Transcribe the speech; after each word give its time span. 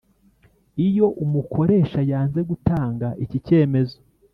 Iyo 0.87 1.07
umukoresha 1.23 1.99
yanze 2.11 2.39
gutanga 2.49 3.07
iki 3.23 3.37
cyemezo 3.45 3.97